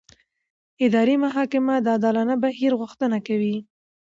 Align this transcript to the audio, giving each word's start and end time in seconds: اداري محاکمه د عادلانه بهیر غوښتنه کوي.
اداري 0.85 1.15
محاکمه 1.23 1.75
د 1.81 1.87
عادلانه 1.93 2.35
بهیر 2.43 2.71
غوښتنه 2.81 3.17
کوي. 3.27 3.55